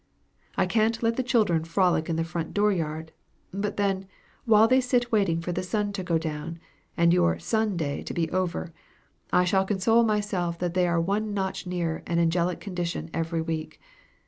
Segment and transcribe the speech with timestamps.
[0.57, 3.11] I can't let the children frolic in the front dooryard;
[3.53, 4.07] but then,
[4.45, 6.57] while they sit waiting for the sun to go down,
[6.97, 8.73] and your Sun day to be over,
[9.31, 13.79] I shall console myself that they are one notch nearer an angelic condition every week.